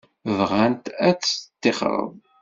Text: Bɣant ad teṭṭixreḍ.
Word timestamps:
Bɣant 0.37 0.85
ad 1.07 1.19
teṭṭixreḍ. 1.21 2.11